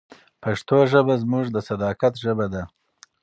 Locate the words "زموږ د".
1.23-1.57